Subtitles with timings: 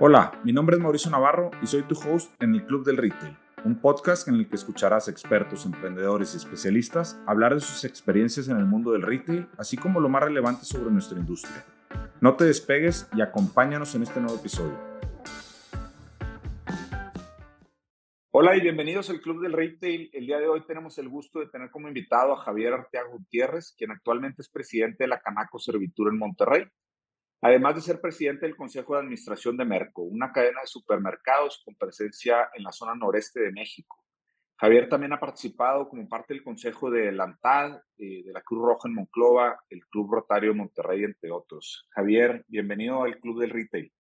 [0.00, 3.36] Hola, mi nombre es Mauricio Navarro y soy tu host en el Club del Retail,
[3.64, 8.56] un podcast en el que escucharás expertos, emprendedores y especialistas hablar de sus experiencias en
[8.56, 11.64] el mundo del retail, así como lo más relevante sobre nuestra industria.
[12.20, 14.76] No te despegues y acompáñanos en este nuevo episodio.
[18.32, 20.10] Hola y bienvenidos al Club del Retail.
[20.12, 23.72] El día de hoy tenemos el gusto de tener como invitado a Javier Arteaga Gutiérrez,
[23.78, 26.64] quien actualmente es presidente de la Canaco Servitura en Monterrey
[27.44, 31.74] además de ser presidente del Consejo de Administración de Merco, una cadena de supermercados con
[31.74, 34.02] presencia en la zona noreste de México.
[34.56, 37.38] Javier también ha participado como parte del Consejo de la
[37.98, 41.86] eh, de la Cruz Roja en Monclova, el Club Rotario Monterrey, entre otros.
[41.90, 43.92] Javier, bienvenido al Club del Retail.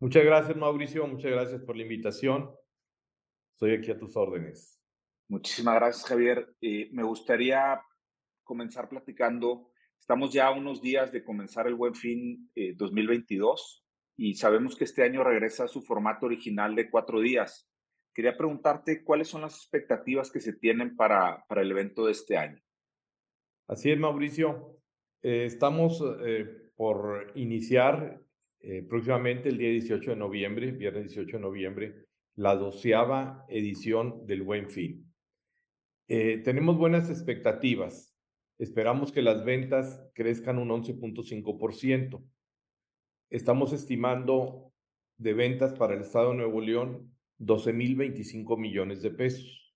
[0.00, 1.06] Muchas gracias, Mauricio.
[1.06, 2.50] Muchas gracias por la invitación.
[3.52, 4.80] Estoy aquí a tus órdenes.
[5.28, 6.54] Muchísimas gracias, Javier.
[6.62, 7.82] Eh, me gustaría
[8.44, 9.72] comenzar platicando
[10.06, 14.84] Estamos ya a unos días de comenzar el Buen Fin 2022 eh, y sabemos que
[14.84, 17.68] este año regresa a su formato original de cuatro días.
[18.14, 22.36] Quería preguntarte cuáles son las expectativas que se tienen para, para el evento de este
[22.36, 22.62] año.
[23.66, 24.78] Así es, Mauricio.
[25.22, 28.22] Eh, estamos eh, por iniciar
[28.88, 34.70] próximamente el día 18 de noviembre, viernes 18 de noviembre, la doceava edición del Buen
[34.70, 35.12] Fin.
[36.06, 38.15] tenemos buenas expectativas.
[38.58, 42.24] Esperamos que las ventas crezcan un 11.5%.
[43.28, 44.72] Estamos estimando
[45.18, 49.74] de ventas para el Estado de Nuevo León 12.025 millones de pesos,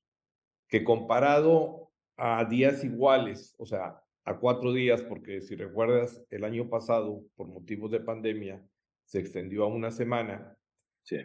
[0.68, 6.68] que comparado a días iguales, o sea, a cuatro días, porque si recuerdas, el año
[6.68, 8.64] pasado, por motivos de pandemia,
[9.04, 10.56] se extendió a una semana.
[11.02, 11.18] Sí.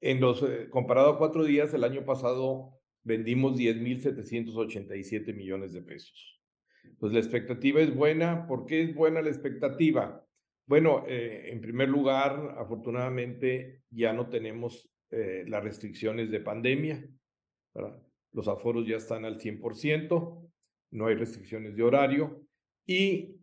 [0.00, 6.42] En los, eh, comparado a cuatro días, el año pasado vendimos 10.787 millones de pesos.
[6.98, 8.46] Pues la expectativa es buena.
[8.48, 10.26] ¿Por qué es buena la expectativa?
[10.66, 17.08] Bueno, eh, en primer lugar, afortunadamente ya no tenemos eh, las restricciones de pandemia.
[18.32, 20.50] Los aforos ya están al 100%,
[20.90, 22.44] no hay restricciones de horario.
[22.86, 23.36] Y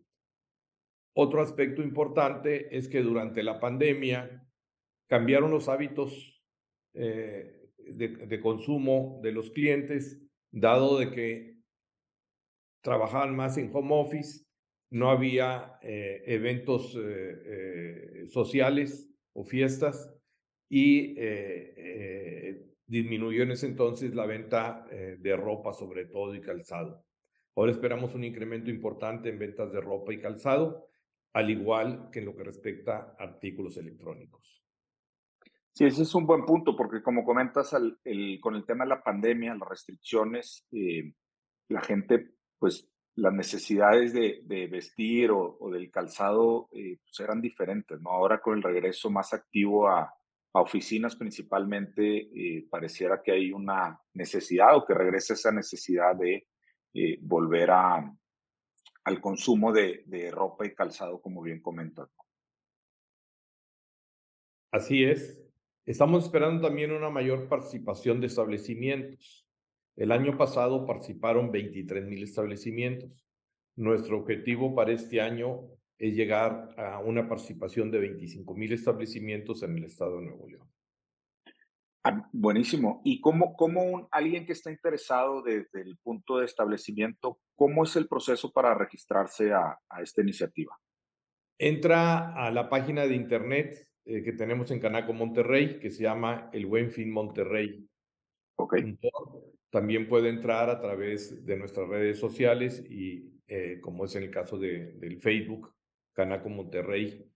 [1.14, 4.46] otro aspecto importante es que durante la pandemia
[5.08, 6.42] cambiaron los hábitos
[6.92, 11.54] eh, de, consumo de los clientes, dado de que
[12.82, 14.44] trabajaban más en home office,
[14.90, 20.14] no había eh, eventos eh, eh, sociales o fiestas
[20.68, 21.14] y
[22.86, 27.04] disminuyó en ese entonces la venta de ropa sobre todo y calzado.
[27.56, 30.88] Ahora esperamos un incremento importante en ventas de ropa y calzado,
[31.32, 34.63] al igual que en lo que respecta a artículos electrónicos.
[35.74, 39.02] Sí, ese es un buen punto, porque como comentas, el, con el tema de la
[39.02, 41.12] pandemia, las restricciones, eh,
[41.68, 48.10] la gente, pues las necesidades de, vestir o, del calzado eh, pues eran diferentes, ¿no?
[48.10, 50.14] Ahora con el regreso más activo a,
[50.56, 56.46] oficinas principalmente, eh, pareciera que hay una necesidad o que regresa esa necesidad de
[57.22, 58.16] volver a,
[59.02, 62.08] al consumo de, de ropa y calzado, como bien comentas.
[64.70, 65.43] Así es,
[65.86, 69.46] Estamos esperando también una mayor participación de establecimientos.
[69.96, 73.26] El año pasado participaron 23 mil establecimientos.
[73.76, 75.68] Nuestro objetivo para este año
[75.98, 80.70] es llegar a una participación de 25 mil establecimientos en el estado de Nuevo León.
[82.02, 83.02] Ah, buenísimo.
[83.04, 87.94] ¿Y cómo, cómo un, alguien que está interesado desde el punto de establecimiento, cómo es
[87.96, 90.78] el proceso para registrarse a, a esta iniciativa?
[91.58, 96.50] Entra a la página de internet eh, que tenemos en Canaco Monterrey, que se llama
[96.52, 97.88] El Buen Fin Monterrey.
[98.56, 98.98] Okay.
[99.70, 104.30] También puede entrar a través de nuestras redes sociales y, eh, como es en el
[104.30, 105.74] caso de, del Facebook,
[106.12, 107.28] Canaco Monterrey,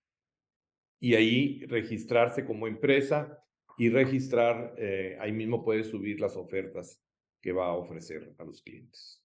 [1.00, 3.42] y ahí registrarse como empresa
[3.76, 7.00] y registrar, eh, ahí mismo puede subir las ofertas
[7.40, 9.22] que va a ofrecer a los clientes.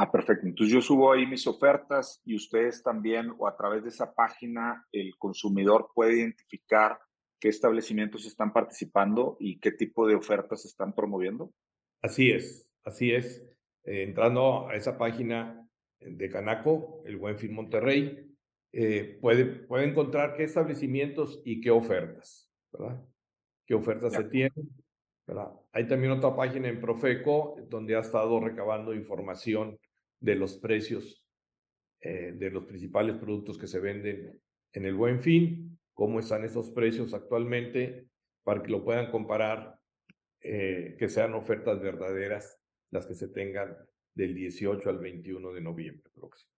[0.00, 0.46] Ah, perfecto.
[0.46, 4.86] Entonces yo subo ahí mis ofertas y ustedes también o a través de esa página
[4.92, 7.00] el consumidor puede identificar
[7.40, 11.52] qué establecimientos están participando y qué tipo de ofertas están promoviendo.
[12.00, 13.44] Así es, así es.
[13.82, 15.68] Eh, entrando a esa página
[15.98, 18.36] de Canaco, el Buen Fin Monterrey,
[18.72, 23.04] eh, puede, puede encontrar qué establecimientos y qué ofertas, ¿verdad?
[23.66, 24.70] ¿Qué ofertas se tienen?
[25.26, 25.52] ¿verdad?
[25.72, 29.76] Hay también otra página en Profeco donde ha estado recabando información
[30.20, 31.24] de los precios
[32.00, 34.40] eh, de los principales productos que se venden
[34.72, 38.08] en el buen fin, cómo están esos precios actualmente,
[38.44, 39.78] para que lo puedan comparar,
[40.40, 42.60] eh, que sean ofertas verdaderas
[42.90, 43.76] las que se tengan
[44.14, 46.52] del 18 al 21 de noviembre próximo.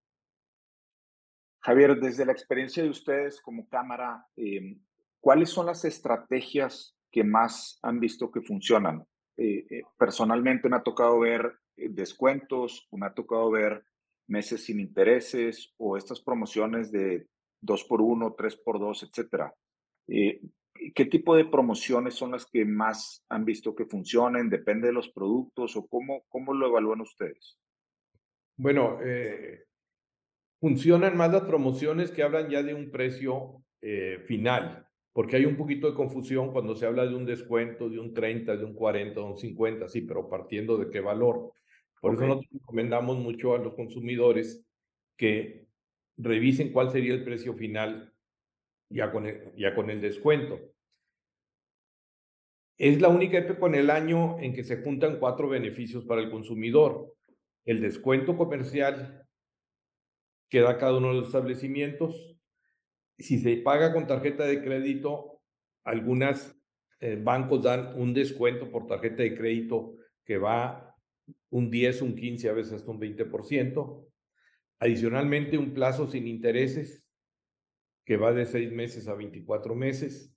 [1.61, 4.79] Javier, desde la experiencia de ustedes como cámara, eh,
[5.21, 9.07] ¿cuáles son las estrategias que más han visto que funcionan?
[9.37, 13.85] Eh, eh, personalmente me ha tocado ver descuentos, me ha tocado ver
[14.29, 17.27] meses sin intereses o estas promociones de
[17.63, 19.55] 2 por 1 3 por 2 etcétera.
[20.95, 24.49] ¿Qué tipo de promociones son las que más han visto que funcionen?
[24.49, 27.59] ¿Depende de los productos o cómo, cómo lo evalúan ustedes?
[28.57, 29.65] Bueno, eh,
[30.61, 35.57] funcionan más las promociones que hablan ya de un precio eh, final, porque hay un
[35.57, 39.21] poquito de confusión cuando se habla de un descuento, de un 30, de un 40,
[39.21, 41.53] de un 50, sí, pero partiendo de qué valor.
[42.01, 44.65] Por eso nosotros recomendamos mucho a los consumidores
[45.17, 45.67] que
[46.17, 48.13] revisen cuál sería el precio final
[48.91, 50.59] ya con el, ya con el descuento.
[52.79, 56.31] Es la única época en el año en que se juntan cuatro beneficios para el
[56.31, 57.15] consumidor.
[57.67, 59.29] El descuento comercial
[60.49, 62.37] que da cada uno de los establecimientos.
[63.19, 65.41] Si se paga con tarjeta de crédito,
[65.85, 66.57] algunos
[67.01, 70.90] eh, bancos dan un descuento por tarjeta de crédito que va
[71.51, 74.07] un 10, un 15, a veces hasta un 20%.
[74.79, 77.05] Adicionalmente, un plazo sin intereses
[78.05, 80.35] que va de 6 meses a 24 meses.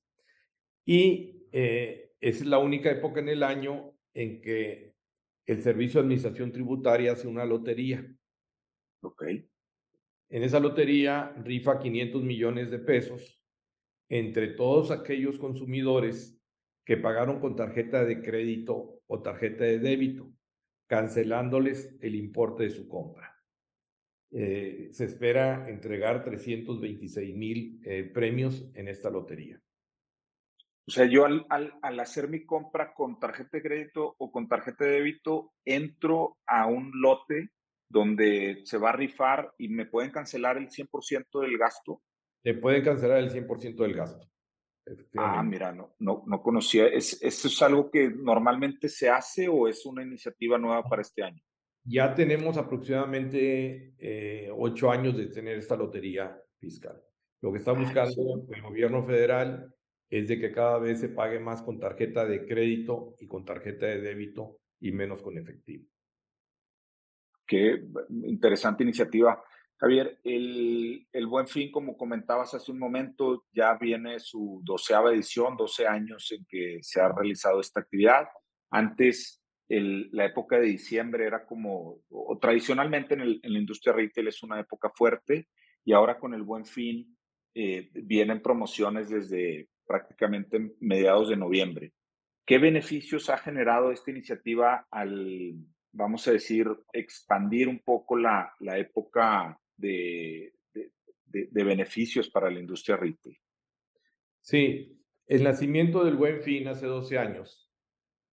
[0.86, 4.94] Y eh, es la única época en el año en que
[5.46, 8.06] el Servicio de Administración Tributaria hace una lotería.
[9.02, 9.24] Ok.
[10.30, 13.44] En esa lotería rifa 500 millones de pesos
[14.10, 16.40] entre todos aquellos consumidores
[16.86, 20.32] que pagaron con tarjeta de crédito o tarjeta de débito,
[20.94, 23.36] cancelándoles el importe de su compra.
[24.30, 29.60] Eh, se espera entregar 326 mil eh, premios en esta lotería.
[30.88, 34.48] O sea, yo al, al, al, hacer mi compra con tarjeta de crédito o con
[34.48, 37.50] tarjeta de débito, entro a un lote
[37.90, 42.04] donde se va a rifar y me pueden cancelar el 100% del gasto.
[42.44, 44.30] Te pueden cancelar el 100% del gasto.
[45.16, 46.88] Ah, mira, no, no, no conocía.
[46.88, 51.24] ¿Es, ¿Eso es algo que normalmente se hace o es una iniciativa nueva para este
[51.24, 51.42] año?
[51.86, 57.02] Ya tenemos aproximadamente eh, ocho años de tener esta lotería fiscal.
[57.42, 59.74] Lo que está ah, buscando el gobierno federal
[60.10, 63.86] es de que cada vez se pague más con tarjeta de crédito y con tarjeta
[63.88, 65.86] de débito y menos con efectivo.
[67.46, 67.84] Qué
[68.24, 69.44] interesante iniciativa.
[69.78, 75.58] Javier, el, el, Buen Fin, como comentabas hace un momento, ya viene su doceava edición,
[75.58, 78.28] 12 años en que se ha realizado esta actividad.
[78.72, 83.94] Antes, el, la época de diciembre era como, o tradicionalmente en, el, en, la industria
[83.94, 85.48] retail es una época fuerte,
[85.84, 87.18] y ahora con el Buen Fin
[87.56, 91.94] eh, vienen promociones desde prácticamente mediados de noviembre.
[92.46, 95.56] ¿Qué beneficios ha generado esta iniciativa al,
[95.92, 100.92] vamos a decir, expandir un poco la, la época de, de,
[101.26, 103.38] de, beneficios para la industria retail.
[104.42, 107.72] Sí, el nacimiento del Buen Fin hace 12 años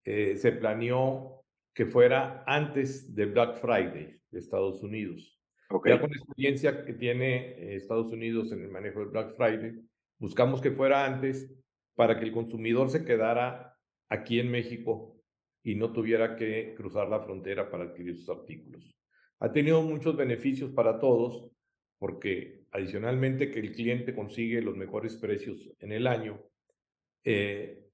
[0.04, 1.44] eh, se planeó
[1.74, 5.40] que fuera antes del Black Friday de Estados Unidos.
[5.68, 5.92] Okay.
[5.92, 9.80] Ya con la experiencia que tiene eh, Estados Unidos en el manejo del Black Friday,
[10.18, 11.50] buscamos que fuera antes
[11.94, 13.76] para que el consumidor se quedara
[14.08, 15.20] aquí en México
[15.62, 18.90] y no tuviera que cruzar la frontera para adquirir sus artículos.
[19.40, 21.50] Ha tenido muchos beneficios para todos
[21.98, 26.42] porque adicionalmente que el cliente consigue los mejores precios en el año,
[27.24, 27.86] eh,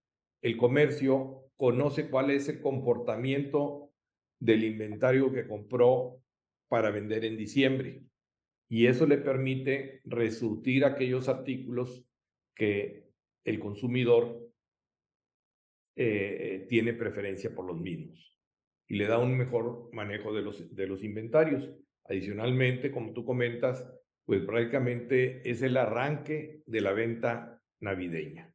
[0.43, 3.93] el comercio conoce cuál es el comportamiento
[4.41, 6.21] del inventario que compró
[6.69, 8.03] para vender en diciembre.
[8.69, 12.05] Y eso le permite resurtir aquellos artículos
[12.55, 13.07] que
[13.45, 14.51] el consumidor
[15.95, 18.36] eh, tiene preferencia por los mismos
[18.89, 21.71] y le da un mejor manejo de los, de los inventarios.
[22.05, 23.85] Adicionalmente, como tú comentas,
[24.25, 28.53] pues prácticamente es el arranque de la venta navideña.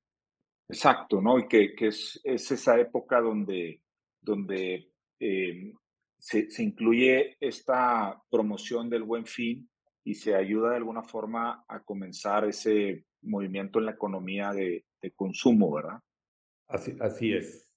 [0.67, 1.37] Exacto, ¿no?
[1.39, 3.81] Y que, que es, es, esa época donde,
[4.21, 5.73] donde eh,
[6.17, 9.69] se, se, incluye esta promoción del buen fin
[10.03, 15.11] y se ayuda de alguna forma a comenzar ese movimiento en la economía de, de
[15.11, 15.99] consumo, ¿verdad?
[16.67, 17.70] Así, así es.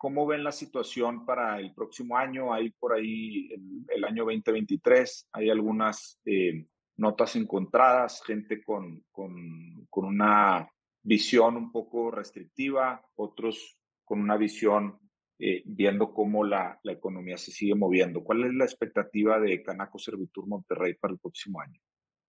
[0.00, 2.54] ¿Cómo ven la situación para el próximo año?
[2.54, 6.64] Hay por ahí el, el año 2023, hay algunas eh,
[6.96, 10.66] notas encontradas, gente con, con, con, una
[11.02, 14.98] visión un poco restrictiva, otros con una visión
[15.38, 18.24] eh, viendo cómo la, la, economía se sigue moviendo.
[18.24, 21.78] ¿Cuál es la expectativa de Canaco Servitur Monterrey para el próximo año?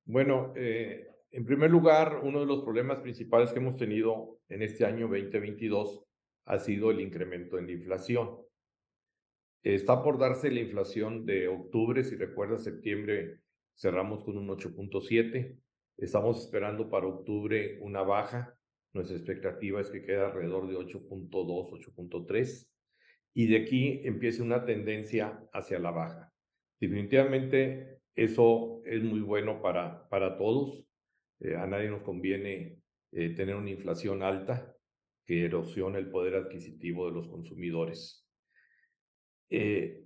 [0.03, 4.83] Bueno, eh, en primer lugar, uno de los problemas principales que hemos tenido en este
[4.83, 6.03] año 2022
[6.51, 8.37] ha sido el incremento en la inflación.
[9.63, 13.39] Está por darse la inflación de octubre, si recuerdas, septiembre
[13.73, 15.57] cerramos con un 8.7.
[15.97, 18.53] Estamos esperando para octubre una baja.
[18.91, 22.67] Nuestra expectativa es que quede alrededor de 8.2, 8.3.
[23.33, 26.33] Y de aquí empiece una tendencia hacia la baja.
[26.81, 30.83] Definitivamente eso es muy bueno para, para todos.
[31.39, 32.81] Eh, a nadie nos conviene
[33.13, 34.75] eh, tener una inflación alta
[35.31, 38.27] que erosiona el poder adquisitivo de los consumidores.
[39.49, 40.03] Eh,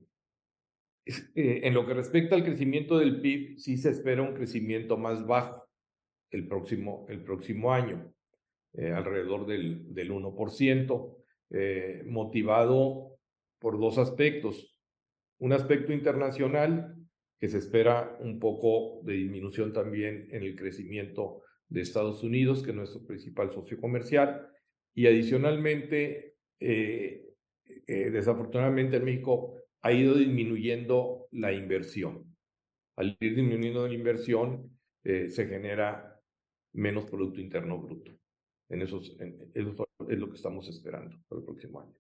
[1.33, 5.67] en lo que respecta al crecimiento del PIB, sí se espera un crecimiento más bajo
[6.29, 8.13] el próximo, el próximo año,
[8.77, 11.17] alrededor del, del 1%,
[12.05, 13.17] motivado
[13.57, 14.77] por dos aspectos.
[15.39, 16.97] Un aspecto internacional,
[17.39, 22.69] que se espera un poco de disminución también en el crecimiento de Estados Unidos, que
[22.69, 24.51] es nuestro principal socio comercial,
[24.95, 27.33] y adicionalmente, eh,
[27.85, 32.35] eh, desafortunadamente en México ha ido disminuyendo la inversión.
[32.95, 36.19] Al ir disminuyendo la inversión, eh, se genera
[36.73, 38.17] menos Producto Interno Bruto.
[38.69, 39.15] En esos,
[39.53, 41.93] eso es lo que estamos esperando para el próximo año.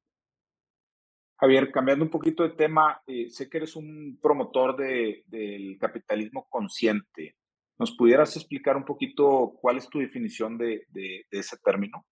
[1.37, 7.35] Javier, cambiando un poquito de tema, sé que eres un promotor de, del capitalismo consciente.
[7.77, 12.05] ¿Nos pudieras explicar un poquito cuál es tu definición de, de, ese término?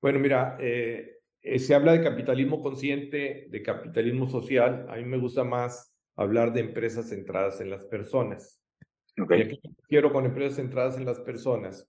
[0.00, 4.86] Bueno, mira, eh, eh, se habla de capitalismo consciente, de capitalismo social.
[4.88, 8.62] A mí me gusta más hablar de empresas centradas en las personas.
[9.18, 9.38] Okay.
[9.38, 11.88] Y aquí quiero con empresas centradas en las personas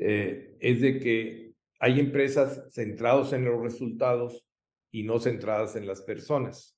[0.00, 4.44] es de que hay empresas centradas en los resultados
[4.90, 6.76] y no centradas en las personas.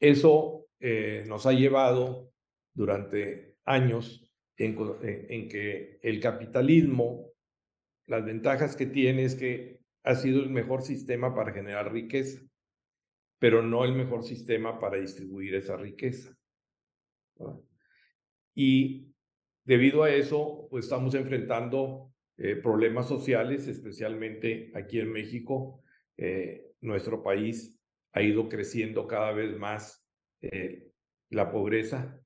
[0.00, 2.32] Eso eh, nos ha llevado
[2.72, 7.32] durante años en, en, que el capitalismo,
[8.06, 12.40] las ventajas que tiene es que ha sido el mejor sistema para generar riqueza,
[13.38, 16.36] pero no el mejor sistema para distribuir esa riqueza.
[18.54, 19.14] Y
[19.64, 25.82] debido a eso, pues estamos enfrentando eh, problemas sociales, especialmente aquí en México,
[26.16, 27.80] eh, nuestro país
[28.12, 30.06] ha ido creciendo cada vez más
[30.40, 30.90] eh,
[31.30, 32.20] la pobreza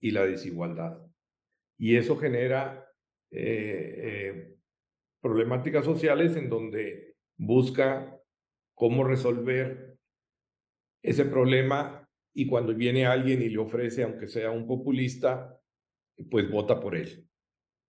[0.00, 0.98] y la desigualdad.
[1.78, 2.89] Y eso genera
[3.30, 4.56] eh,
[5.20, 8.18] problemáticas sociales en donde busca
[8.74, 9.96] cómo resolver
[11.02, 15.58] ese problema y cuando viene alguien y le ofrece, aunque sea un populista,
[16.30, 17.26] pues vota por él,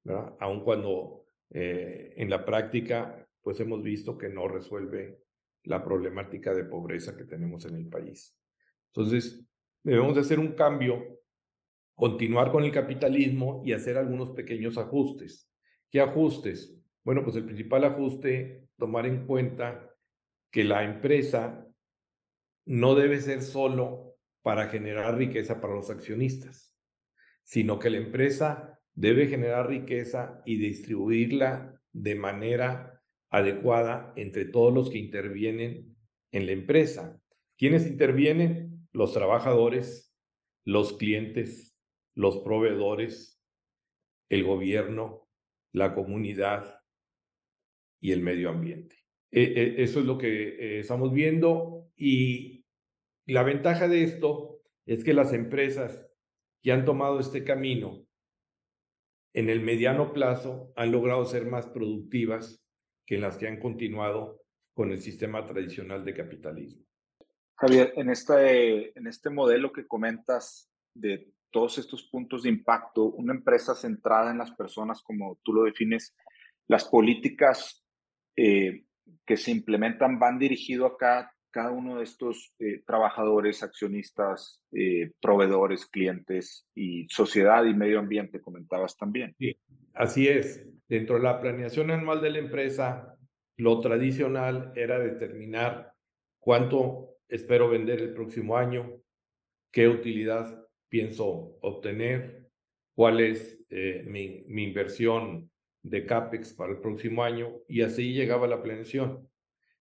[0.04, 0.36] ¿verdad?
[0.40, 5.22] aun cuando en la práctica pues hemos visto que no resuelve
[5.64, 8.38] la problemática de pobreza que tenemos en el país.
[8.94, 9.46] Entonces,
[9.84, 11.21] debemos de hacer un cambio,
[11.96, 15.52] continuar con el capitalismo y hacer algunos pequeños ajustes.
[15.90, 16.78] ¿Qué ajustes?
[17.04, 19.90] Bueno, pues el principal ajuste, tomar en cuenta
[20.52, 21.68] que la empresa
[22.66, 26.76] no debe ser solo para generar riqueza para los accionistas,
[27.44, 34.90] sino que la empresa debe generar riqueza y distribuirla de manera adecuada entre todos los
[34.90, 35.96] que intervienen
[36.32, 37.20] en la empresa.
[37.58, 38.88] ¿Quiénes intervienen?
[38.92, 40.14] Los trabajadores,
[40.66, 41.71] los clientes,
[42.16, 43.42] los proveedores,
[44.30, 45.30] el gobierno,
[45.74, 46.82] la comunidad
[48.00, 48.98] y el medio ambiente.
[49.32, 52.66] E, e, eso es lo que eh, estamos viendo y
[53.26, 56.06] la ventaja de esto es que las empresas
[56.62, 58.06] que han tomado este camino
[59.34, 62.62] en el mediano plazo han logrado ser más productivas
[63.06, 64.42] que las que han continuado
[64.74, 66.86] con el sistema tradicional de capitalismo.
[67.56, 73.34] Javier, en este, en este modelo que comentas de todos estos puntos de impacto, una
[73.34, 76.16] empresa centrada en las personas, como tú lo defines,
[76.68, 77.86] las políticas
[78.36, 78.86] eh,
[79.26, 85.12] que se implementan van dirigidos a cada, cada uno de estos eh, trabajadores, accionistas, eh,
[85.22, 89.36] proveedores, clientes y sociedad y medio ambiente, comentabas también.
[89.38, 89.58] Sí,
[89.94, 90.66] así es.
[90.88, 93.18] Dentro de la planeación anual de la empresa,
[93.58, 95.94] lo tradicional era determinar
[96.40, 99.02] cuánto espero vender el próximo año,
[99.72, 102.50] qué utilidad pienso obtener,
[102.94, 105.50] cuál es eh, mi, mi, inversión
[105.82, 109.30] de CAPEX para el próximo año, y así llegaba la planeación.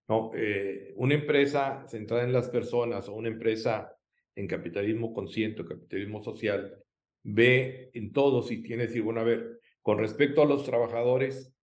[0.07, 3.93] No, eh, una empresa centrada en las personas o una empresa
[4.35, 6.81] en capitalismo consciente capitalismo social
[7.23, 11.53] ve en todo si tiene decir, bueno, a ver, con respecto a los trabajadores,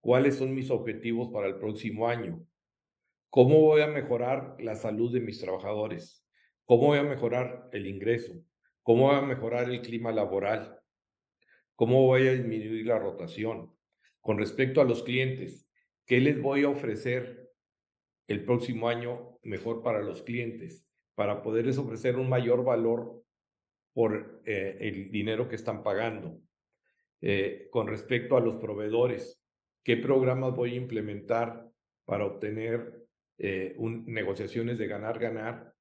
[0.00, 2.44] ¿cuáles son mis objetivos para el próximo año?
[3.30, 6.24] ¿Cómo voy a mejorar la salud de mis trabajadores?
[6.64, 8.34] ¿Cómo voy a mejorar el ingreso?
[8.88, 10.80] ¿Cómo voy a mejorar el clima laboral?
[11.74, 13.70] ¿Cómo voy a disminuir la rotación?
[14.22, 15.68] Con respecto a los clientes,
[16.06, 17.50] ¿qué les voy a ofrecer
[18.28, 20.88] el próximo año mejor para los clientes?
[21.14, 23.22] Para poderles ofrecer un mayor valor
[23.92, 26.40] por eh, el dinero que están pagando.
[27.20, 29.38] Eh, con respecto a los proveedores,
[29.84, 31.68] ¿qué programas voy a implementar
[32.06, 33.04] para obtener
[33.36, 35.74] eh, negociaciones de ganar-ganar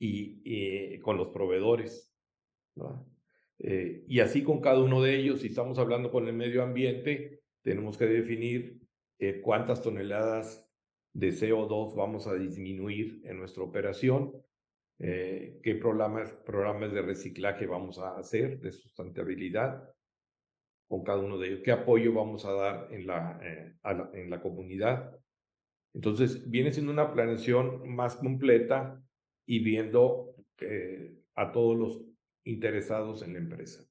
[0.00, 2.09] y, con los proveedores?
[3.58, 7.98] Y así con cada uno de ellos, si estamos hablando con el medio ambiente, tenemos
[7.98, 8.80] que definir
[9.42, 10.66] cuántas toneladas
[11.12, 14.32] de CO2 vamos a disminuir en nuestra operación
[15.02, 19.88] eh, qué programas, programas de reciclaje vamos a hacer, de sustentabilidad
[20.86, 23.76] con cada uno de ellos, qué apoyo vamos a dar en la, eh,
[24.12, 25.16] en la comunidad.
[25.94, 29.02] Entonces, viene siendo una planeación más completa
[29.46, 32.02] y viendo eh, a todos los
[32.44, 33.84] interesados en la empresa.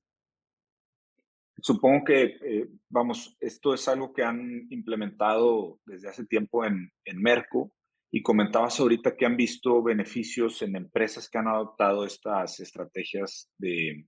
[1.62, 7.74] Supongo que, vamos, esto es algo que han implementado desde hace tiempo en, en Merco
[8.12, 14.06] y comentabas ahorita que han visto beneficios en empresas que han adoptado estas estrategias de,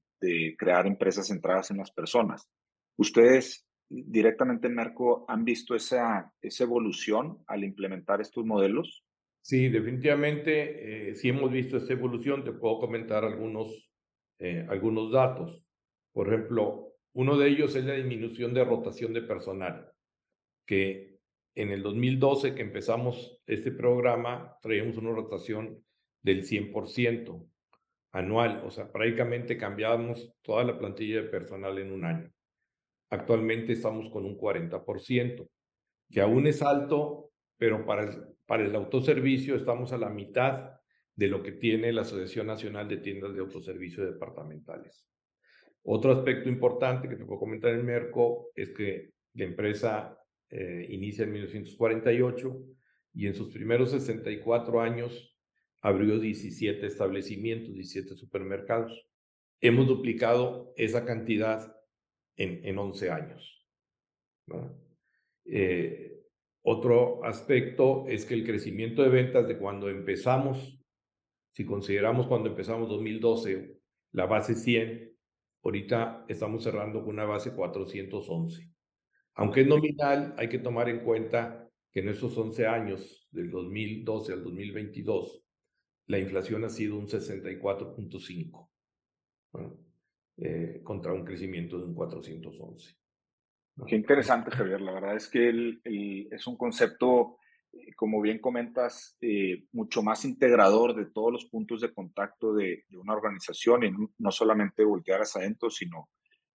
[0.57, 2.47] crear empresas centradas en las personas.
[2.95, 9.03] ¿Ustedes directamente en Merco han visto esa, esa evolución al implementar estos modelos?
[9.41, 12.43] Sí, definitivamente eh, sí hemos visto esa evolución.
[12.43, 13.90] Te puedo comentar algunos,
[14.41, 15.63] eh, algunos datos.
[16.11, 19.91] Por ejemplo, uno de ellos es la disminución de rotación de personal,
[20.65, 21.19] que
[21.53, 25.83] en el 2012 que empezamos este programa, traíamos una rotación
[26.23, 27.47] del 100%
[28.13, 32.31] anual, o sea, prácticamente cambiábamos toda la plantilla de personal en un año.
[33.11, 35.47] Actualmente estamos con un 40%,
[36.09, 40.80] que aún es alto, pero para el, para el autoservicio estamos a la mitad
[41.15, 45.07] de lo que tiene la Asociación Nacional de Tiendas de Autoservicio Departamentales.
[45.83, 50.17] Otro aspecto importante que te puedo comentar en Merco es que la empresa
[50.49, 52.57] eh, inicia en 1948
[53.13, 55.37] y en sus primeros 64 años
[55.81, 59.07] abrió 17 establecimientos, 17 supermercados.
[59.59, 61.75] Hemos duplicado esa cantidad
[62.35, 63.67] en, en 11 años.
[65.45, 66.19] Eh,
[66.63, 70.79] otro aspecto es que el crecimiento de ventas de cuando empezamos,
[71.51, 73.77] si consideramos cuando empezamos 2012,
[74.13, 75.11] la base 100,
[75.63, 78.69] ahorita estamos cerrando con una base 411.
[79.35, 84.33] Aunque es nominal, hay que tomar en cuenta que en esos 11 años, del 2012
[84.33, 85.43] al 2022,
[86.07, 88.69] la inflación ha sido un 64.5,
[90.37, 92.95] eh, contra un crecimiento de un 411.
[93.87, 94.81] Qué interesante, Javier.
[94.81, 95.79] La verdad es que
[96.31, 97.37] es un concepto,
[97.95, 102.97] como bien comentas, eh, mucho más integrador de todos los puntos de contacto de, de
[102.97, 106.09] una organización y no solamente voltear hacia adentro, sino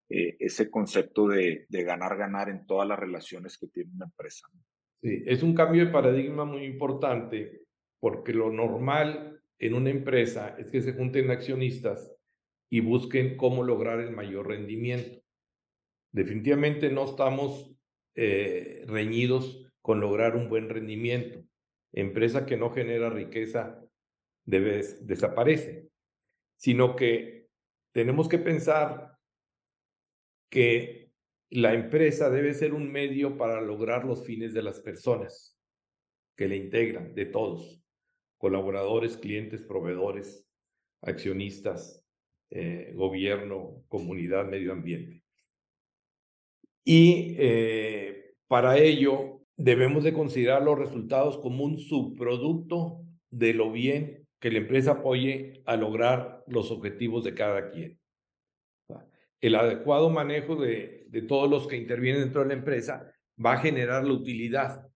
[0.08, 4.46] eh, ese concepto de, ganar-ganar en todas las relaciones que tiene una empresa.
[5.02, 7.62] Sí, es un cambio de paradigma muy importante
[7.98, 12.14] porque lo normal en una empresa es que se junten accionistas
[12.70, 15.20] y busquen cómo lograr el mayor rendimiento.
[16.12, 17.76] Definitivamente no estamos
[18.14, 21.44] eh, reñidos con lograr un buen rendimiento.
[21.92, 23.80] Empresa que no genera riqueza
[24.44, 25.88] debe, desaparece,
[26.56, 27.46] sino que
[27.92, 29.16] tenemos que pensar
[30.50, 31.12] que
[31.50, 35.56] la empresa debe ser un medio para lograr los fines de las personas
[36.36, 37.80] que le integran, de todos,
[38.38, 40.48] colaboradores, clientes, proveedores,
[41.00, 42.04] accionistas,
[42.50, 45.22] eh, gobierno, comunidad, medio ambiente.
[46.82, 54.26] Y eh, para ello debemos de considerar los resultados como un subproducto de lo bien
[54.40, 57.98] que la empresa apoye a lograr los objetivos de cada quien
[59.40, 64.04] el adecuado manejo de, todos los que intervienen dentro de la empresa va a generar
[64.04, 64.86] la utilidad,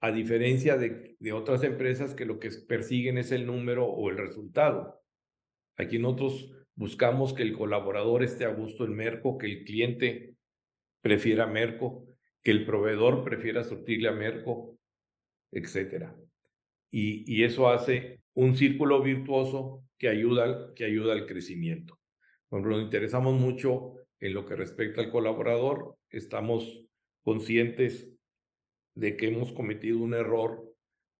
[0.00, 4.18] a diferencia de, de otras empresas que lo que persiguen es el número o el
[4.18, 5.02] resultado.
[5.76, 10.34] Aquí nosotros buscamos que el colaborador esté a gusto en Merco, que el cliente
[11.00, 12.06] prefiera Merco,
[12.46, 14.78] que el proveedor prefiera surtirle a Merco,
[15.50, 16.12] etc.
[16.92, 21.98] Y, eso hace un círculo virtuoso que ayuda, que ayuda al crecimiento.
[22.48, 25.98] Ejemplo, nos interesamos mucho en lo que respecta al colaborador.
[26.08, 26.84] Estamos
[27.24, 28.08] conscientes
[28.94, 30.72] de que hemos cometido un error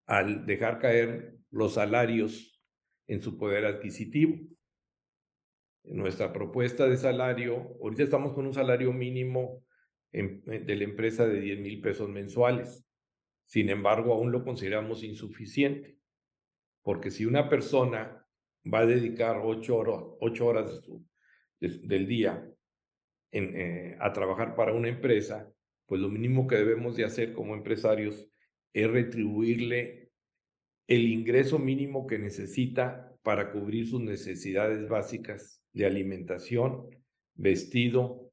[0.07, 2.62] al dejar caer los salarios
[3.09, 4.47] en su poder adquisitivo.
[5.83, 9.65] Nuestra propuesta de salario, ahorita estamos con un salario mínimo
[10.22, 12.85] de la empresa de 10 mil pesos mensuales.
[13.44, 15.98] Sin embargo, aún lo consideramos insuficiente,
[16.83, 18.26] porque si una persona
[18.72, 20.81] va a dedicar ocho horas,
[21.61, 22.46] del día
[23.33, 25.50] eh, a trabajar para una empresa,
[25.87, 28.29] pues lo mínimo que debemos de hacer como empresarios
[28.72, 30.11] es retribuirle
[30.87, 36.88] el ingreso mínimo que necesita para cubrir sus necesidades básicas de alimentación,
[37.35, 38.26] vestido,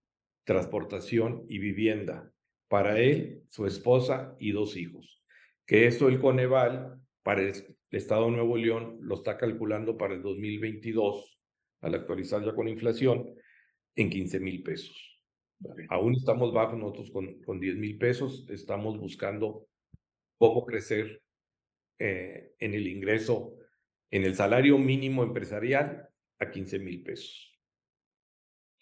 [0.43, 2.31] transportación y vivienda
[2.67, 5.23] para él, su esposa y dos hijos.
[5.65, 7.53] Que eso el Coneval para el
[7.91, 11.39] Estado de Nuevo León lo está calculando para el 2022,
[11.81, 13.33] al actualizar ya con inflación,
[13.95, 15.21] en 15 mil pesos.
[15.89, 19.67] Aún estamos bajos nosotros con, con 10 mil pesos, estamos buscando
[20.37, 21.21] cómo crecer
[21.99, 23.55] eh, en el ingreso,
[24.11, 27.52] en el salario mínimo empresarial a 15 mil pesos.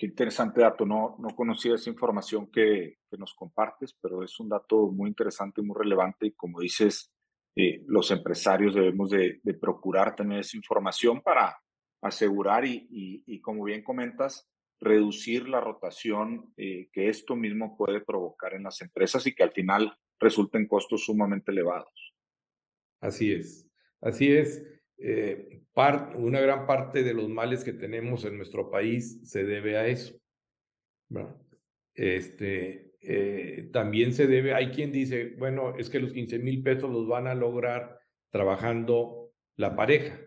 [0.01, 4.49] Qué interesante dato, no, no conocía esa información que, que, nos compartes, pero es un
[4.49, 7.13] dato muy interesante y muy relevante y como dices,
[7.55, 11.55] eh, los empresarios debemos de, procurar tener esa información para
[12.01, 18.01] asegurar y, y, y como bien comentas, reducir la rotación eh, que esto mismo puede
[18.01, 22.15] provocar en las empresas y que al final resulten costos sumamente elevados.
[23.01, 23.69] Así es,
[24.01, 24.63] así es.
[25.03, 25.61] Eh,
[26.15, 30.13] una gran parte de los males que tenemos en nuestro país se debe a eso.
[31.95, 36.89] este, eh, también se debe, hay quien dice, bueno, es que los 15 mil pesos
[36.91, 40.19] los van a lograr trabajando la pareja.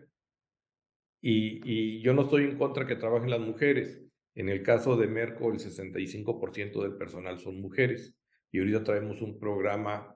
[1.21, 4.01] Y, y, yo no estoy en contra que trabajen las mujeres.
[4.35, 8.15] En el caso de Merco, el 65% del personal son mujeres.
[8.51, 10.15] Y ahorita traemos un programa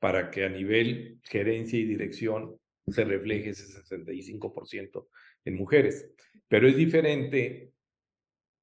[0.00, 2.59] para que a nivel gerencia y dirección
[2.92, 5.08] se refleje ese 65%
[5.44, 6.12] en mujeres.
[6.48, 7.72] Pero es diferente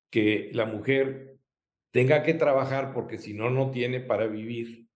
[0.10, 1.38] que la mujer
[1.92, 4.88] tenga que trabajar porque si no, no tiene para vivir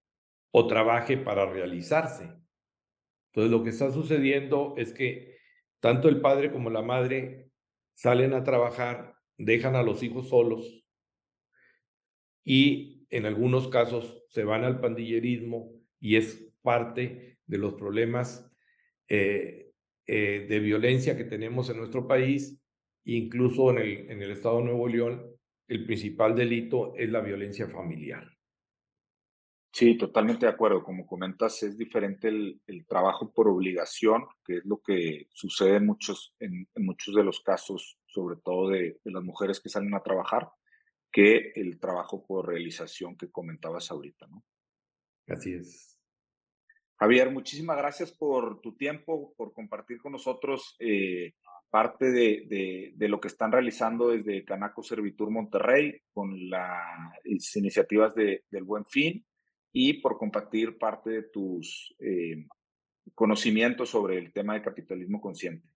[0.52, 2.34] o trabaje para realizarse.
[3.34, 5.38] Entonces, lo que está sucediendo es que
[5.80, 7.50] tanto el padre como la madre
[7.94, 10.86] salen a trabajar, dejan a los hijos solos
[12.44, 18.51] y en algunos casos se van al pandillerismo y es parte de los problemas
[19.14, 19.74] eh,
[20.08, 22.58] eh, de violencia que tenemos en nuestro país,
[23.04, 25.36] incluso en el, en el estado de Nuevo León,
[25.68, 28.26] el principal delito es la violencia familiar.
[29.74, 30.82] Sí, totalmente de acuerdo.
[30.82, 35.88] Como comentas, es diferente el, el trabajo por obligación, que es lo que sucede en
[35.88, 39.94] muchos, en, en muchos de los casos, sobre todo de, de, las mujeres que salen
[39.94, 40.48] a trabajar,
[41.12, 44.46] que el trabajo por realización que comentabas ahorita, ¿no?
[45.28, 45.91] Así es.
[47.02, 51.34] Javier, muchísimas gracias por tu tiempo, por compartir con nosotros eh,
[51.72, 58.14] parte de, de, de, lo que están realizando desde Canaco Servitur Monterrey con las iniciativas
[58.14, 59.26] de, del Buen Fin
[59.74, 62.46] y por compartir parte de tus eh,
[63.16, 65.68] conocimientos sobre el tema de capitalismo consciente.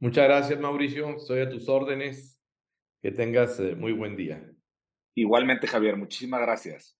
[0.00, 1.10] Muchas gracias, Mauricio.
[1.10, 2.42] Estoy a tus órdenes.
[3.00, 4.50] Que tengas eh, muy buen día.
[5.14, 5.96] Igualmente, Javier.
[5.96, 6.98] Muchísimas gracias.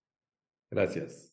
[0.71, 1.28] Gracias.